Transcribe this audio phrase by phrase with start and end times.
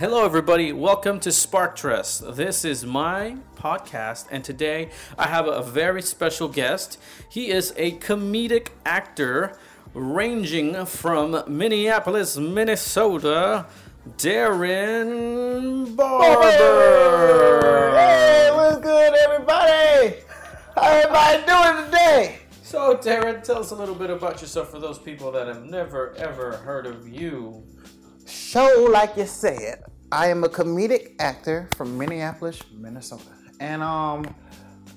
[0.00, 0.72] Hello, everybody.
[0.72, 2.34] Welcome to Spark Trust.
[2.34, 4.88] This is my podcast, and today
[5.18, 6.98] I have a very special guest.
[7.28, 9.58] He is a comedic actor
[9.92, 13.66] ranging from Minneapolis, Minnesota,
[14.16, 16.48] Darrin Barber.
[17.98, 20.16] Hey, what's good, everybody?
[20.76, 22.38] How everybody doing today?
[22.62, 26.14] So, Darrin, tell us a little bit about yourself for those people that have never
[26.16, 27.62] ever heard of you.
[28.24, 29.82] Show like you said,
[30.12, 33.30] I am a comedic actor from Minneapolis, Minnesota,
[33.60, 34.34] and um,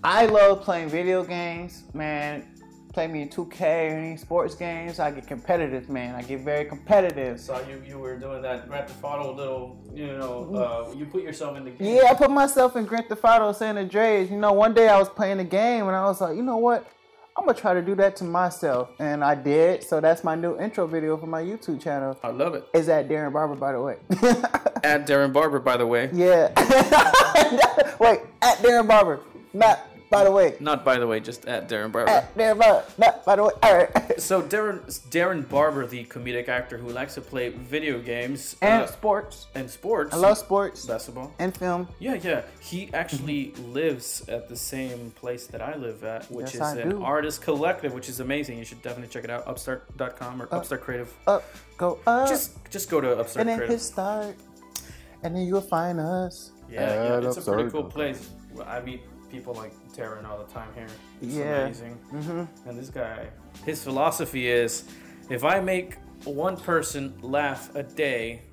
[0.03, 1.83] I love playing video games.
[1.93, 2.47] Man,
[2.93, 4.99] play me in 2K or any sports games.
[4.99, 6.15] I get competitive, man.
[6.15, 7.39] I get very competitive.
[7.39, 11.21] So you you were doing that Grand Theft Auto little, you know, uh, you put
[11.21, 11.95] yourself in the game.
[11.95, 14.31] Yeah, I put myself in Grand Theft Auto San Andreas.
[14.31, 16.57] You know, one day I was playing the game and I was like, you know
[16.57, 16.87] what?
[17.35, 19.83] I'm gonna try to do that to myself, and I did.
[19.83, 22.17] So that's my new intro video for my YouTube channel.
[22.23, 22.67] I love it.
[22.73, 23.97] Is that Darrin Barber, by the way?
[24.83, 26.09] At Darrin Barber, by the way.
[26.13, 26.51] yeah.
[27.99, 29.21] Wait, at Darrin Barber,
[29.53, 29.79] not
[30.13, 30.55] by the way.
[30.59, 32.09] Not by the way, just at Darrin Barber.
[32.11, 33.51] At Darrin Barber, not by the way.
[33.63, 33.89] All right.
[34.19, 38.87] So Darrin Darrin Barber, the comedic actor who likes to play video games And uh,
[38.87, 39.47] sports.
[39.55, 40.13] and sports.
[40.13, 41.33] I love sports basketball.
[41.39, 41.87] and film.
[41.99, 42.43] Yeah, yeah.
[42.61, 46.77] He actually lives at the same place that I live at, which Yes, is I
[46.81, 47.03] an do.
[47.03, 48.59] artist collective, which is amazing.
[48.59, 49.45] You should definitely check it out.
[49.47, 51.11] Upstart.com or Upstart Creative.
[51.27, 51.43] Up,
[51.77, 53.75] go up, Just just go to Upstart and then Creative.
[53.79, 54.35] hit start,
[55.23, 56.51] and then you'll find us.
[56.71, 58.29] Yeah, yeah, it's a pretty cool place.
[58.53, 59.01] Well, I meet
[59.33, 60.87] people like Darrin all the time here.
[61.21, 61.61] It's Yeah.
[61.65, 61.97] amazing.
[62.13, 62.69] Mm-hmm.
[62.69, 63.27] And this guy,
[63.65, 64.83] his philosophy is,
[65.29, 68.43] if I make one person laugh a day,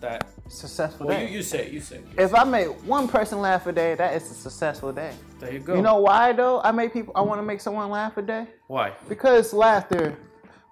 [0.00, 1.28] that Successful well, day.
[1.28, 2.04] you, you say, it, you say, it.
[2.18, 5.12] if I make one person laugh a day, that is a successful day.
[5.40, 5.74] there you go.
[5.76, 6.60] You know why though?
[6.62, 7.12] I make people.
[7.16, 8.92] I want to make someone laugh a day why?
[9.08, 10.16] because laughter.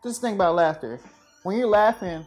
[0.02, 0.98] Just think about laughter.
[1.44, 2.24] When you're laughing,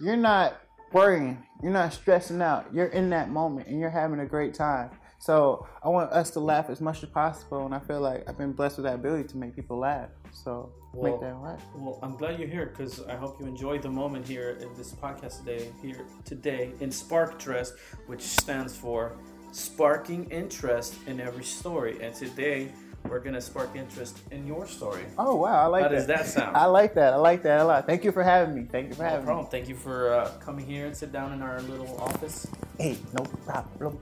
[0.00, 0.60] you're not
[0.92, 1.38] worrying.
[1.62, 2.66] You're not stressing out.
[2.74, 4.90] You're in that moment and you're having a great time.
[5.20, 8.38] So I want us to laugh as much as possible, and I feel like I've
[8.38, 10.08] been blessed with that ability to make people laugh.
[10.32, 11.62] So Well- make that laugh.
[11.76, 14.92] Well, I'm glad you're here because I hope you enjoyed the moment here in this
[14.94, 15.70] podcast today.
[15.82, 17.74] Here today in Spark Trust,
[18.06, 19.12] which stands for
[19.52, 22.00] sparking interest in every story.
[22.02, 22.72] And today
[23.08, 25.04] we're gonna spark interest in your story.
[25.18, 25.94] Oh wow, I like How that.
[25.96, 26.56] does that sound?
[26.56, 27.12] I like that.
[27.12, 27.86] I like that a lot.
[27.86, 28.62] Thank you for having me.
[28.70, 29.46] Thank you for No having problem.
[29.48, 32.46] Thank you for uh, coming here and sit down in our little office.
[32.78, 33.98] Hey, no problem.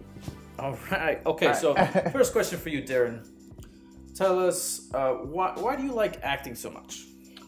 [0.59, 1.25] All right.
[1.25, 1.53] Okay.
[1.55, 1.75] So
[2.13, 3.23] first question for you, Darrin.
[4.15, 7.05] Tell us uh, why why do you like acting so much?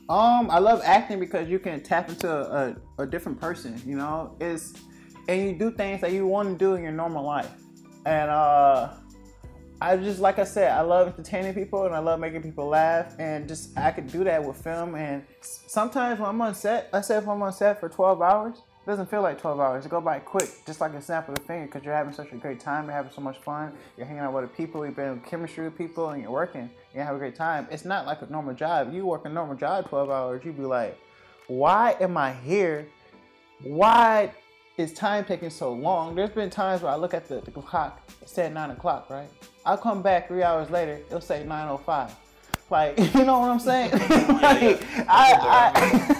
[0.08, 3.80] Um, I love acting because you can tap into a, a different person.
[3.84, 4.74] You know, it's
[5.28, 7.50] and you do things that you want to do in your normal life.
[8.06, 8.90] And uh,
[9.80, 13.14] I just like I said, I love entertaining people and I love making people laugh.
[13.18, 14.94] And just I could do that with film.
[14.94, 18.62] And sometimes when I'm on set, let's say if I'm on set for 12 hours,
[18.90, 19.86] doesn't feel like 12 hours.
[19.86, 22.32] It go by quick, just like a snap of a finger, because you're having such
[22.32, 22.84] a great time.
[22.84, 23.72] You're having so much fun.
[23.96, 24.84] You're hanging out with the people.
[24.84, 26.68] You're building chemistry with people, and you're working.
[26.94, 27.68] You have a great time.
[27.70, 28.92] It's not like a normal job.
[28.92, 30.98] You work a normal job 12 hours, you'd be like,
[31.46, 32.86] why am I here?
[33.62, 34.32] Why
[34.76, 36.14] is time taking so long?
[36.14, 39.28] There's been times where I look at the, the clock, it said 9 o'clock, right?
[39.66, 42.10] I'll come back three hours later, it'll say 9.05.
[42.70, 43.90] Like, you know what I'm saying?
[44.40, 46.16] like, I, I,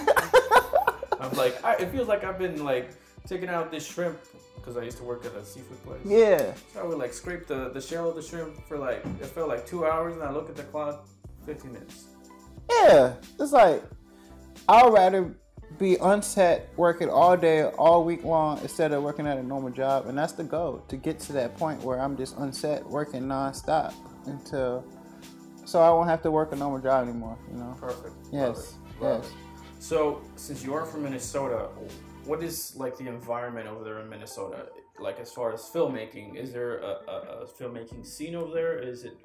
[1.21, 2.91] I'm like, I, it feels like I've been like
[3.25, 4.19] taking out this shrimp
[4.55, 6.01] because I used to work at a seafood place.
[6.05, 6.53] yeah.
[6.73, 9.47] So I would like scrape the, the shell of the shrimp for like it felt
[9.47, 11.07] like two hours, and I look at the clock,
[11.45, 12.05] 15 minutes.
[12.69, 13.83] Yeah, it's like
[14.67, 15.35] I'd rather
[15.77, 19.71] be on set working all day, all week long, instead of working at a normal
[19.71, 22.85] job, and that's the goal to get to that point where I'm just on set
[22.85, 23.93] working nonstop
[24.25, 24.85] until
[25.65, 27.37] so I won't have to work a normal job anymore.
[27.49, 27.77] You know?
[27.79, 28.15] Perfect.
[28.31, 28.75] Yes.
[28.99, 29.33] Love yes.
[29.81, 31.67] So since you are from Minnesota,
[32.25, 34.67] what is like the environment over there in Minnesota?
[34.99, 37.11] Like as far as filmmaking, is there a, a,
[37.41, 38.77] a filmmaking scene over there?
[38.77, 39.17] Is it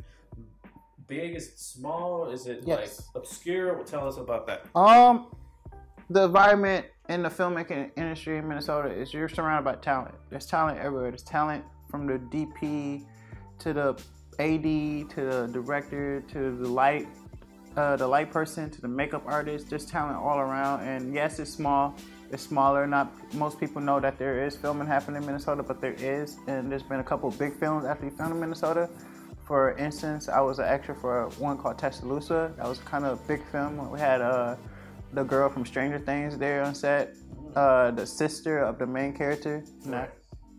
[1.07, 1.37] big?
[1.37, 2.31] Is it small?
[2.31, 3.03] Is it Yes.
[3.15, 3.85] like obscure?
[3.85, 4.65] Tell us about that.
[4.75, 5.27] Um,
[6.09, 10.15] the environment in the filmmaking industry in Minnesota is you're surrounded by talent.
[10.31, 11.11] There's talent everywhere.
[11.11, 13.05] There's talent from the DP
[13.59, 13.91] to the
[14.39, 17.09] AD to the director to the light,
[17.77, 19.71] uh, the light person to the makeup artist.
[19.71, 20.81] There's talent all around.
[20.81, 21.95] And yes, it's small.
[22.31, 22.87] It's smaller.
[22.87, 26.39] Not most people know that there is filming happening in Minnesota, but there is.
[26.47, 28.89] And there's been a couple big films actually filmed in Minnesota.
[29.45, 32.53] For instance, I was an extra for one called Tuscaloosa.
[32.57, 33.91] That was kind of a big film.
[33.91, 34.57] We had uh,
[35.13, 37.15] the girl from Stranger Things there on set,
[37.55, 39.63] uh, the sister of the main character,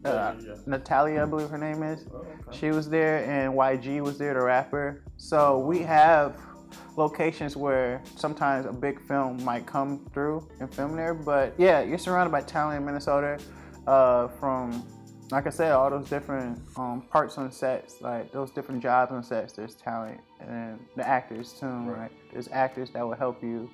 [0.05, 0.55] uh, yeah.
[0.65, 2.05] Natalia, I believe her name is.
[2.13, 2.57] Oh, okay.
[2.57, 5.03] She was there, and YG was there, the rapper.
[5.17, 6.39] So we have
[6.95, 11.13] locations where sometimes a big film might come through and film there.
[11.13, 13.39] But yeah, you're surrounded by talent in Minnesota.
[13.87, 14.83] uh, from
[15.29, 19.21] like I said, all those different um, parts on sets, like those different jobs on
[19.23, 19.53] sets.
[19.53, 21.65] There's talent and the actors too.
[21.65, 21.99] Right.
[21.99, 22.11] right?
[22.31, 23.69] There's actors that will help you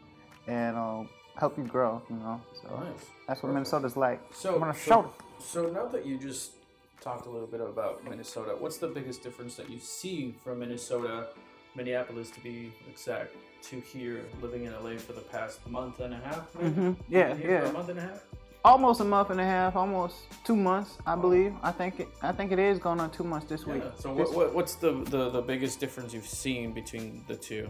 [0.47, 2.01] and um, help you grow.
[2.09, 2.85] You know, so Nice.
[3.27, 3.53] that's what Perfect.
[3.53, 4.19] Minnesota's like.
[4.33, 6.53] So, I'm so, so now that you just
[7.01, 11.27] talked a little bit about Minnesota, what's the biggest difference that you see from Minnesota,
[11.75, 16.17] Minneapolis to be exact, to here, living in LA for the past month and a
[16.17, 16.47] half?
[16.55, 16.69] maybe?
[16.69, 17.69] hmm You've Yeah, for yeah.
[17.69, 18.23] a month and a half.
[18.65, 20.15] Almost a month and a half, almost
[20.45, 21.53] two months, I believe.
[21.61, 22.07] I think it.
[22.21, 23.83] I think it is going on two months this week.
[23.99, 27.69] So what, what, what's the, the the biggest difference you've seen between the two?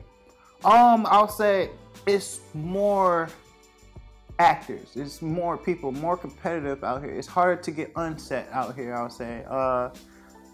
[0.63, 1.71] Um, I'll say
[2.05, 3.29] it's more
[4.37, 4.89] actors.
[4.95, 7.11] It's more people, more competitive out here.
[7.11, 8.93] It's harder to get unset out here.
[8.93, 9.43] I'll say.
[9.49, 9.89] Uh,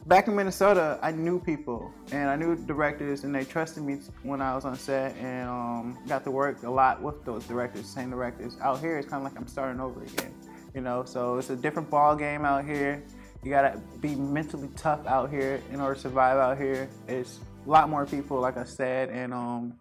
[0.05, 4.41] back in Minnesota, I knew people and I knew directors, and they trusted me when
[4.41, 8.09] I was on set, and um, got to work a lot with those directors, same
[8.09, 8.57] directors.
[8.61, 10.33] Out here, it's kind of like I'm starting over again.
[10.73, 13.03] You know, so it's a different ball game out here.
[13.43, 16.89] You gotta be mentally tough out here in order to survive out here.
[17.07, 19.73] It's a lot more people, like I said, and um,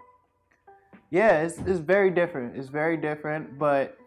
[1.11, 2.56] yeah, it's, it's very different.
[2.56, 3.99] It's very different, but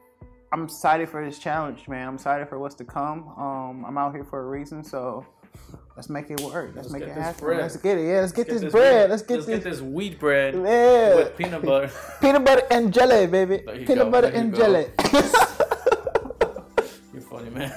[0.53, 2.07] I'm excited for this challenge, man.
[2.07, 3.27] I'm excited for what's to come.
[3.37, 5.25] Um, I'm out here for a reason, so
[6.01, 6.71] let's make it work.
[6.75, 7.45] Let's, Let's make it this happen.
[7.45, 7.62] bread.
[7.62, 8.07] Let's get it.
[8.07, 9.09] Yeah, let's get, Let's this, bread.
[9.12, 11.13] Let's get this, this wheat bread yeah.
[11.13, 11.92] with peanut butter.
[12.21, 13.59] peanut butter and jelly, baby.
[13.59, 14.57] Peanut go, butter and go.
[14.57, 14.88] jelly.
[17.13, 17.71] You're funny, man.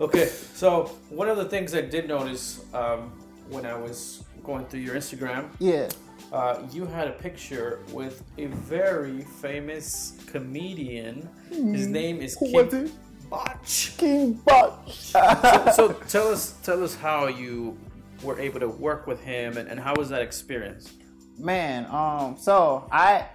[0.00, 3.10] okay, so one of the things I did notice um,
[3.50, 5.88] when I was going through your Instagram, yeah.
[6.32, 11.28] uh, you had a picture with a very famous comedian.
[11.50, 12.36] His name is.
[12.38, 12.92] Who Kim was it?
[13.30, 13.64] Bach.
[13.98, 14.80] King Bach.
[14.88, 17.78] so, so tell us, tell us how you
[18.22, 20.92] were able to work with him, and, and how was that experience?
[21.38, 23.26] Man, um, so I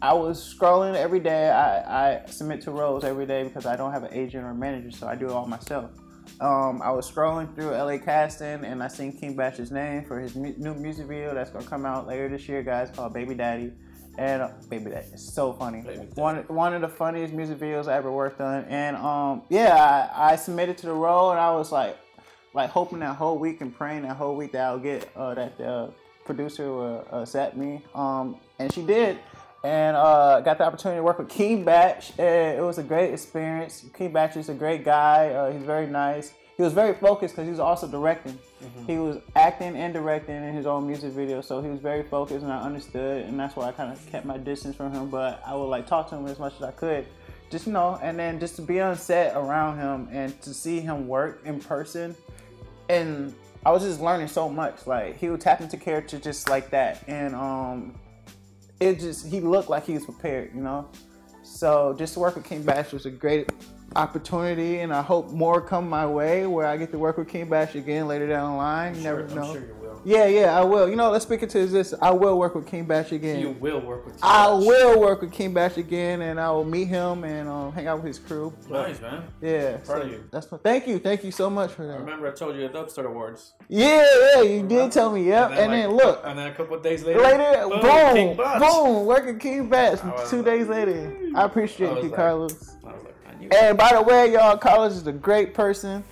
[0.00, 1.48] I was scrolling every day.
[1.48, 4.90] I, I submit to roles every day because I don't have an agent or manager,
[4.90, 5.92] so I do it all myself.
[6.40, 10.34] Um, I was scrolling through LA Casting and I seen King Bach's name for his
[10.34, 13.72] mu- new music video that's gonna come out later this year, guys, called Baby Daddy.
[14.18, 15.80] And uh, Baby that is so funny.
[16.14, 18.64] One one of the funniest music videos I ever worked on.
[18.64, 21.96] And um, yeah, I, I submitted to the role and I was like,
[22.54, 25.56] like hoping that whole week and praying that whole week that I'll get uh, that
[25.56, 25.92] the
[26.24, 27.82] producer will uh, accept me.
[27.94, 29.18] Um, and she did.
[29.64, 32.02] And uh, got the opportunity to work with King Bach.
[32.18, 33.84] And it was a great experience.
[33.94, 35.30] King Bach is a great guy.
[35.30, 36.32] Uh, he's very nice.
[36.56, 38.38] He was very focused because he was also directing.
[38.86, 42.42] He was acting and directing in his own music video, so he was very focused,
[42.42, 45.08] and I understood, and that's why I kind of kept my distance from him.
[45.08, 47.06] But I would like talk to him as much as I could,
[47.50, 50.80] just you know, and then just to be on set around him and to see
[50.80, 52.14] him work in person,
[52.88, 53.34] and
[53.64, 54.86] I was just learning so much.
[54.86, 57.98] Like he would tap into character just like that, and um,
[58.78, 60.88] it just he looked like he was prepared, you know.
[61.42, 63.50] So just to work with King Bach was a great
[63.96, 67.48] opportunity, and I hope more come my way where I get to work with King
[67.48, 68.94] Bach again later down the line.
[68.96, 69.42] You never Sure, know.
[69.42, 70.00] I'm sure you will.
[70.04, 70.88] Yeah, yeah, I will.
[70.88, 71.94] You know, let's speak into this.
[72.02, 73.38] I will work with King Bach again.
[73.38, 74.18] You will work with.
[74.20, 74.66] I Josh.
[74.66, 77.98] will work with King Bach again, and I will meet him and um, hang out
[77.98, 78.52] with his crew.
[78.68, 79.22] Nice, man.
[79.40, 80.24] Yeah, Proud so of you.
[80.32, 80.62] That's what.
[80.64, 82.00] Thank you, thank you so much for that.
[82.00, 83.52] Remember, I told you at the Upstart Awards.
[83.68, 84.04] Yeah,
[84.34, 85.28] yeah, you did tell me.
[85.28, 88.14] Yep, and then, like, look, and then a couple of days later, later, boom, boom,
[88.14, 90.00] King boom, working King Bach.
[90.28, 92.70] Two like, days later, I appreciate I you, like- Carlos.
[93.42, 93.68] I was like, I knew.
[93.68, 96.04] And by the way, y'all, Carlos is a great person.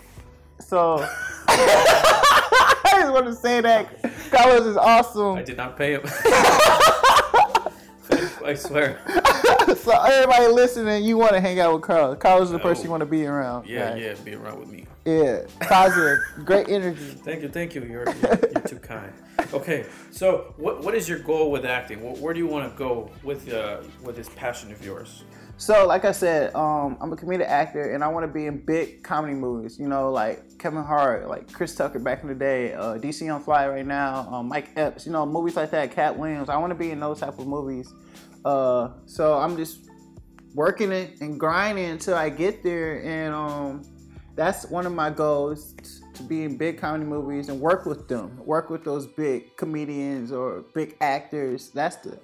[0.59, 1.06] So
[1.49, 5.37] I just want to say that Carlos is awesome.
[5.37, 6.03] I did not pay him.
[8.44, 8.99] I swear.
[9.77, 12.19] so everybody listening, you want to hang out with Carlos.
[12.19, 12.84] Carlos is the person Oh.
[12.84, 13.67] you want to be around.
[13.69, 14.00] Yeah, guys.
[14.03, 14.86] yeah, be around with me.
[15.05, 15.43] yeah.
[15.62, 17.00] Positive, great energy.
[17.24, 17.82] Thank you, thank you.
[17.82, 19.12] You're, you're, you're too kind.
[19.53, 21.98] Okay, so what what is your goal with acting?
[22.00, 25.24] Wh- Where do you want to go with uh, with this passion of yours?
[25.56, 28.58] So, like I said, um, I'm a comedic actor, and I want to be in
[28.65, 29.79] big comedy movies.
[29.79, 33.43] You know, like Kevin Hart, like Chris Tucker back in the day, uh, DC Young
[33.43, 35.05] Fly right now, um, Mike Epps.
[35.05, 35.91] You know, movies like that.
[35.93, 36.48] Katt Williams.
[36.48, 37.93] I want to be in those type of movies.
[38.44, 39.91] Uh, so I'm just
[40.55, 43.82] working it and grinding until I get there, and um,
[44.37, 45.75] that's one of my goals
[46.15, 50.32] to be in big comedy movies and work with them, work with those big comedians
[50.32, 51.70] or big actors.
[51.70, 52.19] That's the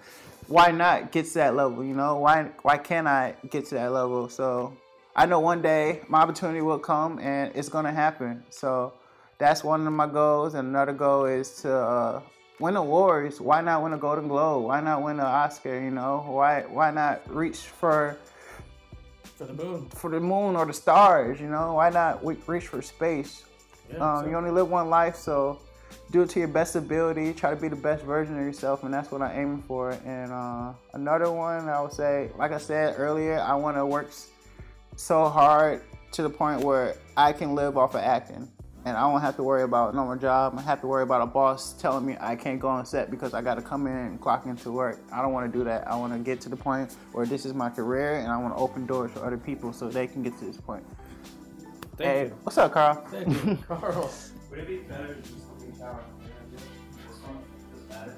[0.48, 2.16] why not get to that level, you know?
[2.16, 4.28] Why why can't I get to that level?
[4.28, 4.76] So
[5.14, 8.44] I know one day my opportunity will come and it's gonna happen.
[8.50, 8.94] So
[9.38, 10.54] that's one of my goals.
[10.54, 12.22] And another goal is to uh,
[12.60, 13.40] win awards.
[13.40, 14.64] Why not win a Golden Globe?
[14.64, 15.80] Why not win an Oscar?
[15.80, 16.24] You know?
[16.28, 18.16] Why why not reach for
[19.36, 19.88] For the moon.
[19.90, 21.40] for the moon or the stars?
[21.40, 21.74] You know?
[21.74, 23.44] Why not reach for space?
[23.92, 25.58] Yeah, Um, so- you only live one life, so
[26.10, 27.32] do it to your best ability.
[27.34, 29.90] Try to be the best version of yourself, and that's what I'm aiming for.
[30.04, 34.10] And uh, another one, I would say, like I said earlier, I want to work
[34.96, 35.82] so hard
[36.12, 38.48] to the point where I can live off of acting.
[38.86, 40.54] And I don't have to worry about no more job.
[40.56, 43.34] I have to worry about a boss telling me I can't go on set because
[43.34, 45.00] I got to come in and clock into work.
[45.12, 45.88] I don't want to do that.
[45.88, 48.54] I want to get to the point where this is my career and I want
[48.54, 50.86] to open doors for other people so they can get to this point.
[51.96, 52.38] Thank hey, you.
[52.44, 53.04] what's up, Carl?
[53.10, 54.08] Thank you, Carl.
[54.50, 56.04] Would it be better to just take shower?
[56.52, 56.62] This
[57.24, 57.38] one
[57.74, 58.14] is better.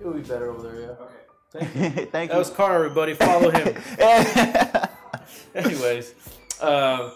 [0.00, 1.60] It would be better over there, yeah.
[1.60, 1.70] Okay.
[1.72, 2.06] Thank you.
[2.10, 2.38] Thank That you.
[2.40, 3.14] was Carl, everybody.
[3.14, 3.76] Follow him.
[5.54, 6.12] Anyways,
[6.60, 7.12] um,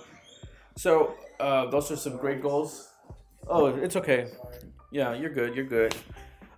[0.76, 2.88] so uh, those are some great goals.
[3.48, 4.28] Oh, it's okay.
[4.92, 5.54] Yeah, you're good.
[5.54, 5.94] You're good.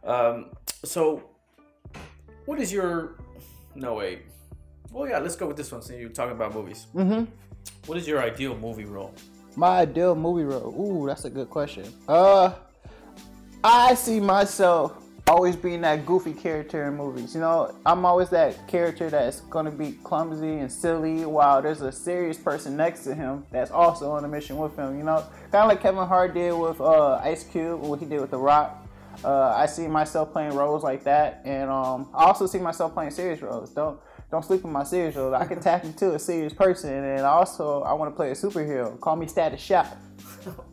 [0.05, 0.51] Um,
[0.85, 1.23] so,
[2.47, 3.17] what is your?
[3.75, 4.23] No wait.
[4.91, 5.19] Well, yeah.
[5.19, 5.83] Let's go with this one.
[5.83, 7.25] Since you're talking about movies, mm-hmm.
[7.87, 9.15] what is your ideal movie role?
[9.57, 10.75] My ideal movie role.
[10.79, 11.85] Ooh, that's a good question.
[12.09, 12.53] Uh,
[13.63, 17.35] I see myself always being that goofy character in movies.
[17.35, 21.93] You know, I'm always that character that's gonna be clumsy and silly while there's a
[21.93, 24.99] serious person next to him that's also on a mission with him.
[24.99, 28.21] You know, kind of like Kevin Hart did with uh, Ice Cube, what he did
[28.21, 28.79] with The Rock.
[29.25, 33.11] Uh, I see myself playing roles like that, and um, I also see myself playing
[33.11, 33.71] serious roles.
[33.71, 34.01] Don't
[34.33, 35.35] don't sleep on my serious roles.
[35.35, 38.99] I can tap into a serious person, and also I want to play a superhero.
[38.99, 39.87] Call me Static Shock.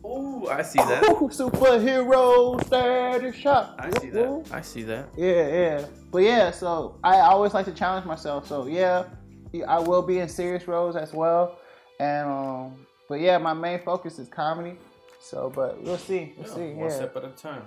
[0.02, 1.04] Oh, I see that.
[1.04, 3.76] Ooh, superhero Static Shock.
[3.78, 4.44] I see that.
[4.50, 5.08] I see that.
[5.16, 5.86] Yeah, yeah.
[6.10, 8.48] But yeah, so I always like to challenge myself.
[8.48, 9.04] So yeah,
[9.68, 11.58] I will be in serious roles as well.
[12.00, 14.76] And um, but yeah, my main focus is comedy.
[15.20, 16.32] So, but we'll see.
[16.36, 16.72] We'll Yeah, see.
[16.72, 16.96] one Yeah.
[16.96, 17.62] step at a time.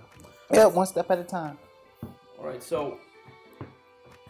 [0.51, 1.57] yeah, one step at a time.
[2.39, 2.97] All right, so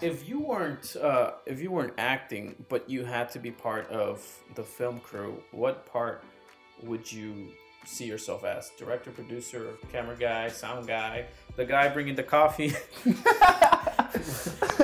[0.01, 4.25] if you weren't uh, if you weren't acting, but you had to be part of
[4.55, 6.23] the film crew, what part
[6.81, 7.49] would you
[7.85, 8.71] see yourself as?
[8.77, 12.73] Director, producer, camera guy, sound guy, the guy bringing the coffee,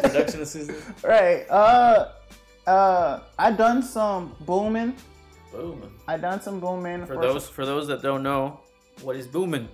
[0.02, 0.78] production assistant.
[1.04, 1.46] Right.
[1.50, 2.12] Uh,
[2.68, 4.96] uh, I done some booming.
[5.52, 5.92] Booming.
[6.08, 7.06] I done some booming.
[7.06, 8.60] For those for those that don't know,
[9.02, 9.68] what is booming?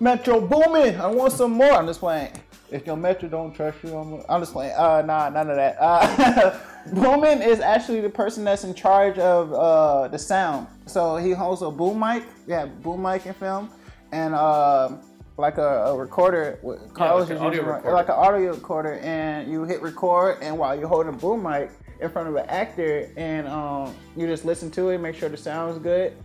[0.00, 1.00] Metro Boomin.
[1.00, 1.72] I want some more.
[1.72, 2.32] I'm just playing.
[2.70, 4.74] If your Metro don't trust you, I'm, I'm just playing.
[4.76, 5.76] Uh, nah, none of that.
[5.78, 6.58] Uh,
[6.92, 10.66] booming is actually the person that's in charge of uh, the sound.
[10.86, 12.24] So he holds a boom mic.
[12.46, 13.70] Yeah, boom mic in film,
[14.12, 14.96] and uh,
[15.36, 16.58] like a, a recorder.
[16.62, 17.92] with- Carlos like is an audio recorder.
[17.92, 21.70] like an audio recorder, and you hit record, and while you're holding a boom mic
[22.00, 25.36] in front of an actor, and um, you just listen to it, make sure the
[25.36, 26.16] sound is good,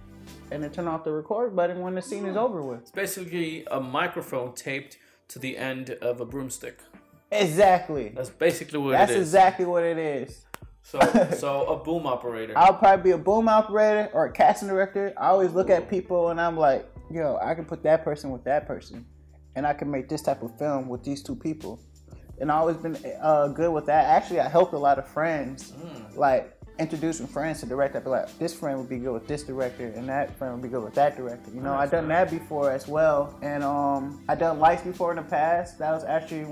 [0.52, 2.80] and then turn off the record button when the scene is over with.
[2.82, 4.98] It's basically a microphone taped
[5.30, 6.80] to the end of a broomstick.
[7.32, 8.10] Exactly.
[8.10, 9.00] That's basically what it is.
[9.00, 9.28] That's it is.
[9.28, 10.46] exactly what it is.
[10.84, 11.00] So
[11.38, 12.54] so a boom operator.
[12.58, 15.14] I'll probably be a boom operator or a casting director.
[15.18, 18.44] I always look at people and I'm like, yo, I can put that person with
[18.46, 19.06] that person,
[19.56, 21.80] and I can make this type of film with these two people.
[22.42, 24.06] And I always been uh, good with that.
[24.06, 25.74] Actually, I helped a lot of friends,
[26.16, 27.96] like introducing friends to direct.
[27.96, 30.64] I'd be like, this friend would be good with this director, and that friend would
[30.64, 31.52] be good with that director.
[31.54, 35.18] You know, I've done that before as well, and um, I done lights before in
[35.18, 35.78] the past.
[35.80, 36.48] That was actually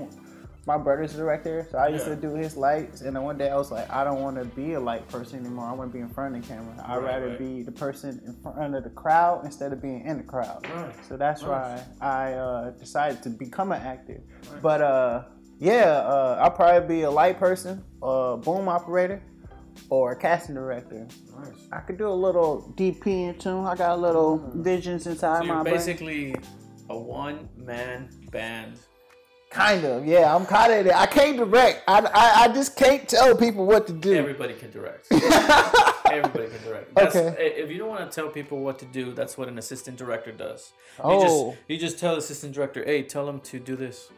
[0.66, 2.14] my brother's director, so I used Yeah.
[2.14, 3.00] to do his lights.
[3.00, 5.40] And then one day I was like, I don't want to be a light person
[5.40, 5.64] anymore.
[5.64, 6.74] I want to be in front of the camera.
[6.86, 7.38] I'd Right, rather right.
[7.38, 10.66] be the person in front of the crowd instead of being in the crowd.
[10.68, 10.92] Right.
[11.08, 11.48] So that's Nice.
[11.48, 14.20] why I uh, decided to become an actor.
[14.60, 15.22] But uh,
[15.58, 19.22] yeah, uh, I'll probably be a light person, a boom operator,
[19.90, 21.06] or a casting director.
[21.38, 21.48] Nice.
[21.72, 23.60] I could do a little DP too.
[23.60, 25.74] I got a little visions inside So you're my brain.
[25.74, 26.34] basically
[26.90, 28.78] a one man band.
[29.50, 30.34] Kind of, yeah.
[30.34, 30.94] I'm kind of.
[30.94, 31.82] I can't direct.
[31.88, 34.12] I, I, I just can't tell people what to do.
[34.14, 35.06] Everybody can direct.
[35.12, 36.94] Everybody can direct.
[36.94, 37.54] That's, Okay.
[37.56, 40.32] If you don't want to tell people what to do, that's what an assistant director
[40.32, 40.72] does.
[40.98, 41.22] You Oh.
[41.54, 44.10] just you just tell the assistant director, hey, tell them to do this.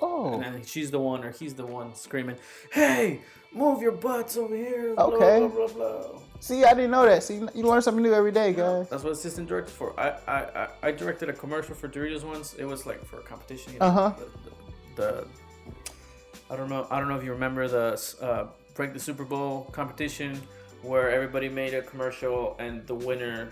[0.00, 2.36] Oh, And then she's the one or he's the one screaming,
[2.72, 3.20] hey,
[3.52, 4.94] move your butts over here.
[4.94, 5.38] Blah, Okay.
[5.40, 6.18] Blah, blah, blah.
[6.40, 7.22] see, I didn't know that.
[7.22, 8.88] See, you learn something new every day, guys.
[8.88, 9.98] That's what assistant director for.
[10.00, 12.54] I, I, I, directed a commercial for Doritos once.
[12.54, 13.74] It was like for a competition.
[13.74, 14.12] You know, Uh-huh.
[14.96, 15.26] The, the, the
[16.50, 16.86] I don't know.
[16.90, 20.40] I don't know if you remember the uh, break the Super Bowl competition
[20.82, 23.50] where everybody made a commercial and the winner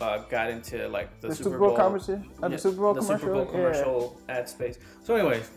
[0.00, 2.24] uh, got into like the, The Super, Super Bowl Bowl competition?
[2.42, 3.18] Uh, the Yeah, Super Bowl the commercial?
[3.20, 3.50] Super Bowl Yeah.
[3.50, 4.78] commercial ad space.
[5.02, 5.50] So, anyways,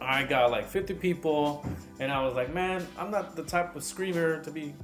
[0.00, 1.64] I got like 50 people,
[2.00, 4.74] and I was like, man, I'm not the type of screamer to be,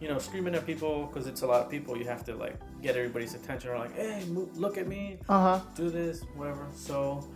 [0.00, 1.96] you know, screaming at people because it's a lot of people.
[1.96, 3.70] You have to like get everybody's attention.
[3.70, 5.60] Or like, hey, look at me, Uh huh.
[5.76, 6.66] do this, whatever.
[6.74, 7.26] So,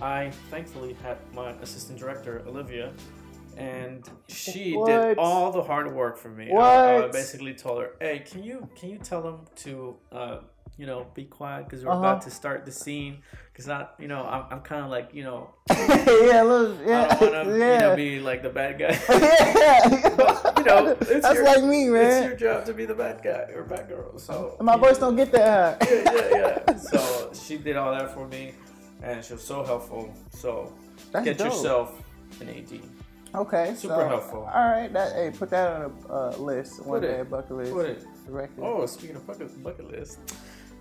[0.00, 2.92] I thankfully had my assistant director Olivia.
[3.60, 4.86] And she What?
[4.90, 6.50] did all the hard work for me.
[6.52, 10.38] I, I basically told her, "Hey, can you can you tell them to uh,
[10.78, 12.00] you know, be quiet because we're Uh-huh.
[12.00, 13.18] about to start the scene.
[13.52, 17.14] Because not, you know, I'm, I'm kind of like, you know, yeah, look, yeah, I
[17.20, 17.74] don't want to, yeah.
[17.74, 18.96] you know, be like the bad guy.
[19.10, 20.14] yeah.
[20.16, 22.94] But, you know, it's that's your- like me, man It's your job to be the
[22.94, 24.18] bad guy or bad girl.
[24.18, 26.76] So My voice don't get that yeah, yeah, yeah.
[26.92, 28.54] So she did all that for me,
[29.02, 30.14] and she was so helpful.
[30.30, 30.72] So
[31.12, 31.48] That's get dope.
[31.52, 32.00] yourself
[32.40, 32.72] an AD.
[33.34, 34.50] Okay, Super so, helpful.
[34.52, 37.06] All right, that hey, put that on a uh, list one it.
[37.06, 37.72] day, bucket list.
[37.72, 38.04] Put it.
[38.26, 38.64] Directly.
[38.64, 40.18] Oh, speaking of bucket, bucket list,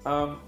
[0.06, 0.40] um,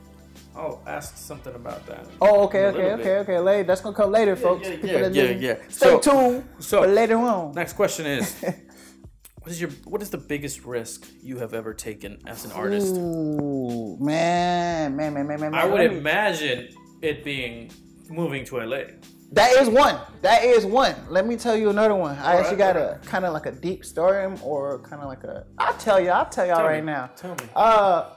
[0.56, 2.08] I'll ask something about that.
[2.20, 3.40] Oh, okay, okay, okay, okay.
[3.40, 4.68] Later, that's gonna come later, folks.
[4.68, 5.56] yeah, yeah, yeah, yeah.
[5.70, 7.54] Stay So- tuned so- for later on.
[7.54, 8.34] Next question is,
[9.42, 12.96] what is your what is the biggest risk you have ever taken as an artist?
[12.96, 15.54] Ooh, man, man, man, man, man.
[15.56, 16.70] I would imagine
[17.02, 17.72] it being
[18.10, 18.84] moving to LA.
[19.32, 19.98] That is one.
[20.22, 20.96] That is one.
[21.10, 22.18] Let me tell you another one.
[22.18, 25.24] I actually right, got a kind of like a deep story, or kind of like
[25.24, 25.46] a.
[25.58, 26.10] I'll tell you.
[26.10, 26.92] I'll tell y'all Tell right me.
[26.92, 27.10] now.
[27.16, 27.46] Tell me.
[27.56, 28.10] Uh,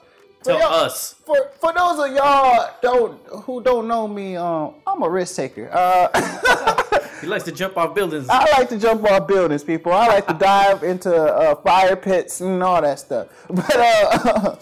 [0.42, 1.14] for Tell us.
[1.24, 5.70] For for those of y'all don't who don't know me, um, I'm a risk taker.
[5.72, 6.60] Uh,
[7.24, 8.28] He likes to jump off buildings.
[8.28, 9.92] I like to jump off buildings, people.
[9.92, 13.28] I like to dive into uh, fire pits and all that stuff.
[13.48, 14.56] But uh,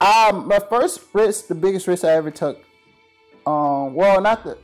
[0.30, 2.58] um, my first risk, the biggest risk I ever took,
[3.46, 4.58] um, well, not the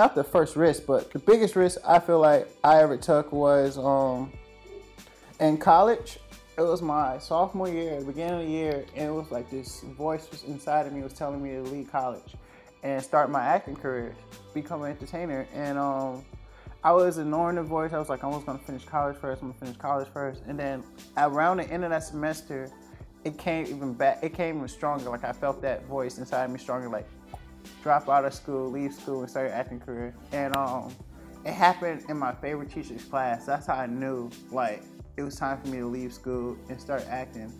[0.00, 3.76] not the first risk, but the biggest risk I feel like I ever took was
[3.76, 4.32] um,
[5.38, 6.18] in college.
[6.56, 10.26] It was my sophomore year, beginning of the year, and it was like this voice
[10.30, 12.34] was inside of me was telling me to leave college
[12.82, 14.14] and start my acting career,
[14.54, 15.46] become an entertainer.
[15.52, 16.24] And um,
[16.82, 17.92] I was ignoring the voice.
[17.92, 19.42] I was like, I was gonna finish college first.
[19.42, 20.40] I'm gonna finish college first.
[20.46, 20.82] And then
[21.18, 22.70] around the end of that semester,
[23.24, 24.20] it came even back.
[24.22, 25.10] It came even stronger.
[25.10, 26.88] Like I felt that voice inside me stronger.
[26.88, 27.06] Like
[27.82, 30.14] drop out of school, leave school, and start your acting career.
[30.32, 30.94] And um,
[31.44, 33.46] it happened in my favorite teacher's class.
[33.46, 34.82] That's how I knew like
[35.16, 37.52] it was time for me to leave school and start acting.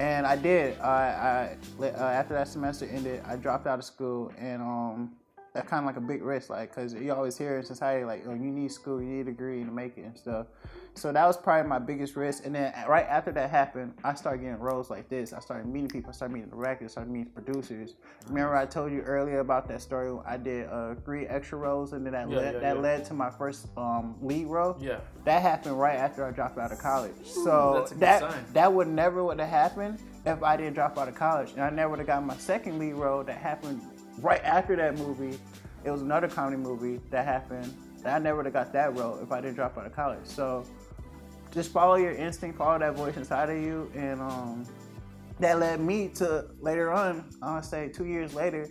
[0.00, 0.78] And I did.
[0.80, 5.12] I, I uh, after that semester ended, I dropped out of school, and um,
[5.54, 8.24] that kind of like a big risk, like because you always hear in society like,
[8.26, 10.46] oh, you need school, you need a degree to make it and stuff.
[10.94, 12.44] So that was probably my biggest risk.
[12.44, 15.32] And then right after that happened, I started getting roles like this.
[15.32, 16.10] I started meeting people.
[16.10, 16.90] I started meeting directors.
[16.90, 17.94] I started meeting producers.
[18.26, 20.18] Remember I told you earlier about that story?
[20.26, 22.82] I did uh, three extra roles, and then that Yeah, led, yeah, that yeah.
[22.82, 24.76] led to my first um, lead role.
[24.80, 24.98] Yeah.
[25.24, 27.14] That happened right after I dropped out of college.
[27.22, 28.44] So that's good that sign.
[28.54, 31.70] that would never would have happened if I didn't drop out of college, and I
[31.70, 33.22] never would have got my second lead role.
[33.22, 33.80] That happened
[34.20, 35.38] right after that movie.
[35.84, 37.74] It was another comedy movie that happened.
[37.98, 40.24] And I never would have got that role if I didn't drop out of college.
[40.24, 40.64] So
[41.52, 44.64] just follow your instinct, follow that voice inside of you, and um,
[45.40, 47.24] that led me to later on.
[47.42, 48.68] I want to say two years later,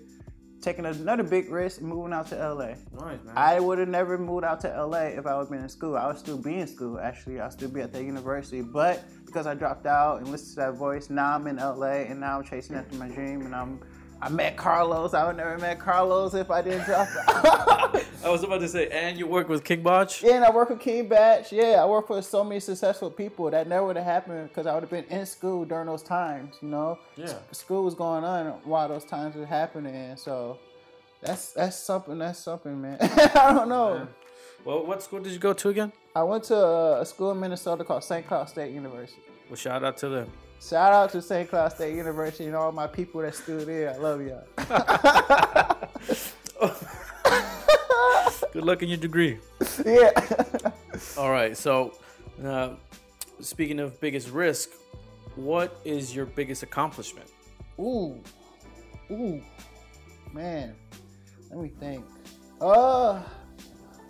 [0.62, 2.68] taking another big risk, and moving out to LA.
[2.68, 3.34] Nice, man.
[3.36, 5.96] I would have never moved out to LA if I would been in school.
[5.96, 7.40] I would still be in school, actually.
[7.40, 8.62] I'd still be at that university.
[8.62, 12.20] But because I dropped out and listened to that voice, now I'm in LA and
[12.20, 13.80] now I'm chasing after my dream and I'm
[14.22, 15.14] I met Carlos.
[15.14, 18.04] I would never met Carlos if I didn't drop out.
[18.26, 20.22] I was about to say, and you work with King Bach?
[20.22, 21.52] yeah, and I work with King Bach.
[21.52, 23.50] Yeah, I work with so many successful people.
[23.52, 26.56] That never would have happened because I would have been in school during those times,
[26.62, 26.98] you know?
[27.16, 27.34] Yeah.
[27.52, 30.18] School was going on while those times were happening.
[30.18, 30.58] So
[31.22, 32.18] that's that's something.
[32.18, 32.98] That's something, man.
[33.02, 33.96] I don't know.
[33.96, 34.06] Yeah.
[34.66, 35.94] Well, what school did you go to again?
[36.16, 38.28] I went to a, a school in Minnesota called St.
[38.28, 39.22] Cloud State University.
[39.48, 40.32] Well, shout out to them.
[40.60, 41.50] Shout out to St.
[41.50, 43.92] Cloud State University and all my people that still there.
[43.92, 44.44] I love y'all.
[48.54, 49.40] Good luck in your degree.
[49.86, 50.10] yeah.
[51.18, 51.56] All right.
[51.56, 51.94] So,
[52.44, 52.72] uh,
[53.40, 54.70] speaking of biggest risk,
[55.36, 57.30] what is your biggest accomplishment?
[57.80, 58.20] Ooh.
[59.12, 59.42] Ooh.
[60.34, 60.76] Man.
[61.50, 62.04] Let me think.
[62.60, 63.22] Uh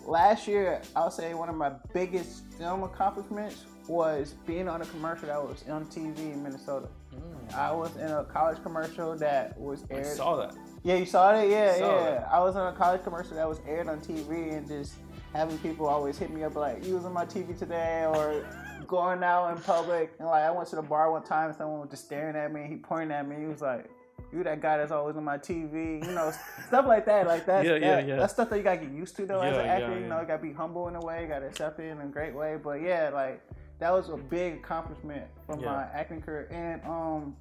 [0.06, 5.28] last year I'll say one of my biggest film accomplishments was being on a commercial
[5.28, 6.88] that was on TV in Minnesota.
[7.14, 7.54] Mm.
[7.54, 10.06] I was in a college commercial that was I aired.
[10.16, 10.54] saw that.
[10.84, 11.48] Yeah, you saw that.
[11.48, 12.10] Yeah, Saw yeah.
[12.10, 12.28] that.
[12.30, 14.94] I was on a college commercial that was aired on TV and just
[15.34, 18.44] having people always hit me up like, you was on my TV today or
[18.86, 20.12] going out in public.
[20.18, 22.52] And like, I went to the bar one time and someone was just staring at
[22.52, 23.36] me and he pointed at me.
[23.40, 23.90] He was like,
[24.32, 26.30] you that guy that's always on my TV, you know,
[26.66, 27.26] stuff like that.
[27.26, 28.16] Like that, Yeah, yeah, that- yeah.
[28.16, 29.98] that's stuff that you gotta get used to though as Yeah, an yeah, actor.
[30.00, 32.06] You know, you gotta be humble in a way, you gotta accept it in a
[32.06, 32.56] great way.
[32.62, 33.42] But yeah, like
[33.78, 35.72] that was a big accomplishment from Yeah.
[35.72, 36.48] my acting career.
[36.50, 37.36] And um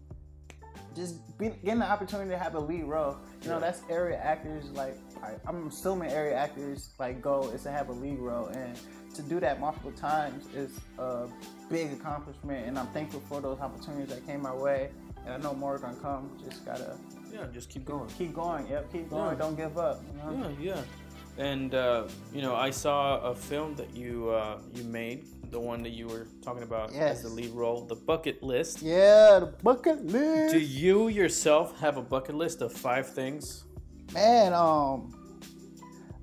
[0.95, 3.17] just be, getting the opportunity to have a lead role.
[3.43, 3.59] You know, Yeah.
[3.59, 7.93] that's area actors like I, I'm assuming area actors like goal is to have a
[7.93, 8.77] lead role, and
[9.15, 11.27] to do that multiple times is a
[11.69, 12.67] big accomplishment.
[12.67, 14.91] And I'm thankful for those opportunities that came my way,
[15.25, 16.29] and I know more are gonna come.
[16.43, 16.97] Just gotta
[17.31, 18.07] Yeah, just keep going.
[18.09, 18.67] keep going.
[18.67, 19.31] Yep, keep going.
[19.31, 19.43] Yeah.
[19.43, 20.01] Don't give up.
[20.07, 20.49] You know?
[20.59, 21.43] Yeah, yeah.
[21.43, 25.81] And uh, you know, I saw a film that you uh, you made, the one
[25.83, 28.81] that you were talking about as the lead role, the bucket list.
[28.81, 30.53] Yeah, the bucket list.
[30.53, 33.65] Do you yourself have a bucket list of five things?
[34.13, 35.13] Man, um,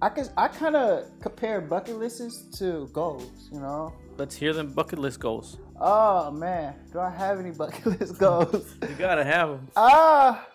[0.03, 3.49] I can I kind of compare bucket lists to goals.
[3.53, 3.93] You know.
[4.17, 5.59] Let's hear them bucket list goals.
[5.81, 8.75] Oh man, do I have any bucket list goals?
[8.83, 9.69] You gotta have them.
[9.77, 10.47] Ah,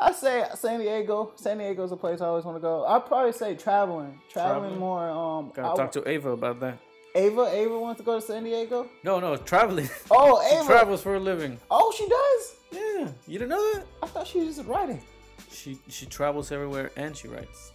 [0.00, 1.32] I say San Diego.
[1.36, 2.84] San Diego's a place I always want to go.
[2.84, 4.78] I'd probably say traveling, traveling, Traveling?
[4.78, 5.08] more.
[5.08, 6.78] Um, Gotta I- talk to Ava about that.
[7.14, 7.48] Ava.
[7.52, 8.86] Ava wants to go to San Diego.
[9.02, 9.88] No, no, traveling.
[10.10, 10.66] Oh, she Ava.
[10.66, 11.58] travels for a living.
[11.70, 12.56] Oh, she does.
[12.72, 13.84] Yeah, you didn't know that?
[14.02, 15.02] I thought she was just writing.
[15.50, 17.72] She she travels everywhere and she writes.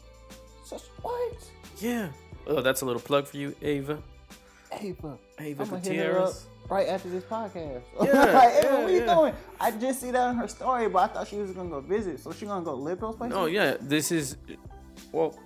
[0.63, 1.33] So what?
[1.79, 2.09] Yeah.
[2.47, 4.01] Oh, that's a little plug for you, Ava.
[4.79, 5.17] Ava.
[5.39, 6.45] Ava I'm gonna hit her up Gutierrez.
[6.69, 7.81] right after this podcast.
[8.01, 9.15] Yeah, like, Ava, yeah, what are you yeah.
[9.15, 9.33] doing?
[9.59, 12.19] I just see that in her story, but I thought she was gonna go visit.
[12.21, 13.35] So she gonna go live those places?
[13.35, 14.37] No, yeah, this is.
[15.11, 15.37] Well,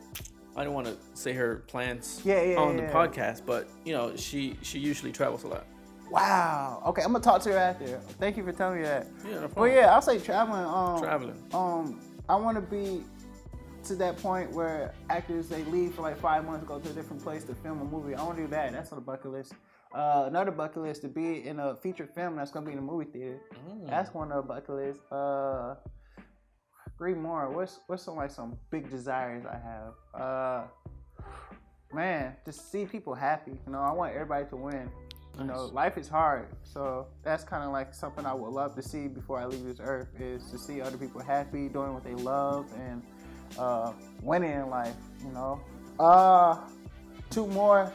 [0.60, 2.88] I don't want to say her plans Yeah, yeah, on yeah.
[2.88, 5.66] the podcast, but you know, she she usually travels a lot.
[6.12, 6.84] Wow.
[6.88, 8.00] Okay, I'm gonna talk to her after.
[8.20, 9.08] Thank you for telling me that.
[9.26, 10.66] Yeah, no Well, yeah, I'll say traveling.
[10.66, 11.42] Um, Traveling.
[11.54, 13.06] Um, I want to be
[13.86, 17.24] to that point where actors they leave for like five months, go to a different
[17.24, 18.14] place to film a movie.
[18.14, 18.74] I want to do that.
[18.74, 19.54] That's on the bucket list.
[19.94, 22.82] Uh, another bucket list to be in a feature film that's gonna be in a
[22.82, 23.40] movie theater.
[23.86, 25.00] That's one of the bucket list.
[25.10, 25.76] Uh,
[27.00, 27.50] three more.
[27.50, 30.22] What's what's some like some big desires I have?
[30.22, 30.64] Uh,
[31.92, 33.54] man, just see people happy.
[33.66, 34.92] You know, I want everybody to win.
[35.40, 35.74] You know, Nice.
[35.74, 39.40] life is hard, so that's kind of like something I would love to see before
[39.40, 43.02] I leave this earth is to see other people happy, doing what they love, and
[43.58, 44.98] uh, winning in life.
[45.24, 45.62] You know,
[46.00, 46.58] uh,
[47.30, 47.92] two more.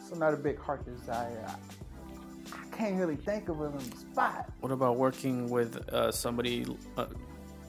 [0.00, 1.44] It's another big heart desire.
[1.46, 1.54] I,
[2.52, 4.50] I can't really think of it on the spot.
[4.60, 7.06] What about working with uh, somebody uh,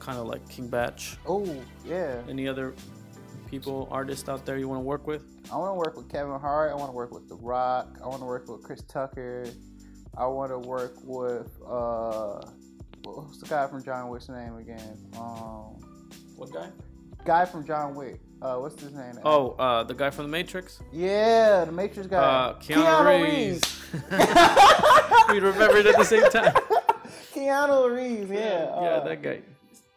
[0.06, 1.00] kind of like King Bach?
[1.26, 1.44] Oh
[1.84, 2.74] yeah, Any other
[3.50, 5.22] people, artists out there you want to work with?
[5.52, 6.70] I want to work with Kevin Hart.
[6.70, 7.98] I want to work with The Rock.
[8.02, 9.46] I want to work with Chris Tucker.
[10.16, 12.40] I want to work with uh,
[13.04, 14.96] what's the guy from John Wick's name again?
[15.18, 15.76] Um,
[16.36, 16.68] What guy?
[17.24, 18.20] guy from John Wick.
[18.40, 19.18] Uh, what's his name?
[19.24, 20.80] Oh, uh, the guy from The Matrix.
[20.92, 22.18] yeah, the Matrix guy.
[22.18, 23.82] Uh, Keanu, Reeves.
[25.32, 26.54] we remembered at the same time.
[27.34, 28.30] Keanu Reeves.
[28.30, 28.38] Yeah.
[28.38, 28.66] yeah,
[29.00, 29.40] uh, that guy.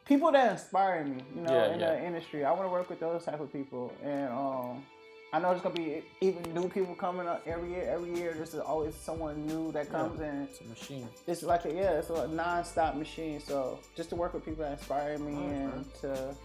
[0.09, 1.93] People that inspire me, you know, Yeah, in yeah.
[1.93, 2.43] the industry.
[2.43, 4.83] I want to work with those type of people, and um,
[5.31, 7.87] I know there's gonna be even new people coming up every year.
[7.87, 10.47] Every year, there's always someone new that comes in.
[10.49, 11.07] It's a machine.
[11.27, 13.39] It's like a yeah, it's a non-stop machine.
[13.39, 16.35] So just to work with people that inspire me and to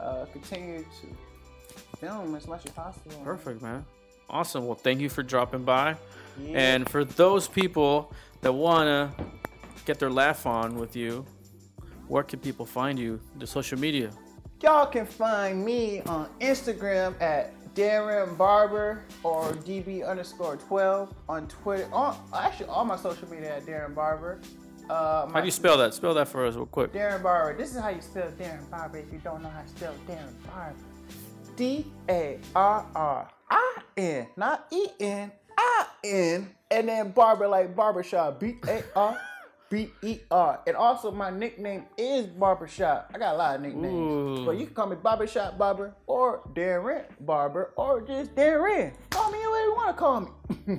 [0.00, 3.20] uh, continue to film as much as possible.
[3.22, 3.84] Perfect, man.
[4.30, 4.66] Awesome.
[4.66, 5.96] Well, thank you for dropping by.
[6.40, 6.58] Yeah.
[6.58, 9.12] And for those people that wanna
[9.84, 11.26] get their laugh on with you,
[12.08, 13.20] where can people find you?
[13.38, 14.10] The social media.
[14.62, 21.88] Y'all can find me on Instagram at Darrin Barber or DB underscore 12 on Twitter.
[21.92, 24.40] On, actually, all my social media at Darrin Barber.
[24.88, 25.92] Uh, How do you spell that?
[25.94, 26.92] Spell that for us real quick.
[26.92, 27.56] Darrin Barber.
[27.58, 30.34] This is how you spell Darrin Barber if you don't know how to spell Darrin
[30.46, 30.76] Barber.
[31.56, 37.76] D A R R I N, not E N, I N, and then Barber like
[37.76, 38.40] barbershop.
[38.40, 39.18] B A R
[39.70, 40.60] B E R.
[40.66, 43.10] And also my nickname is Barbershop.
[43.14, 44.40] I got a lot of nicknames.
[44.40, 44.44] Ooh.
[44.46, 48.92] But you can call me Barbershop Barber or Darrin Barber or just Darrin.
[49.10, 50.28] Call me whatever you want to call me.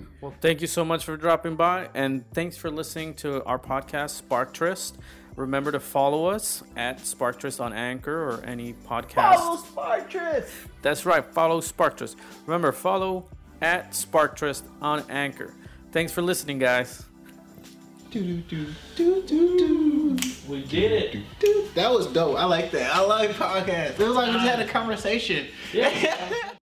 [0.22, 4.12] Well, thank you so much for dropping by, and thanks for listening to our podcast,
[4.12, 4.94] Spark Sparktrist.
[5.36, 9.36] Remember to follow us at Sparktrist on Anchor or any podcast.
[9.36, 10.50] Follow Spartress.
[10.82, 12.16] That's right, follow Sparktrist.
[12.46, 13.26] Remember, follow
[13.62, 15.54] at Sparktrist on Anchor.
[15.92, 17.06] Thanks for listening, guys.
[18.16, 18.44] We
[20.62, 21.76] did it.
[21.76, 22.38] That was dope.
[22.38, 22.96] I like that.
[22.96, 24.00] I like podcasts.
[24.00, 25.48] It was like we just had a conversation.
[25.74, 26.34] Yeah.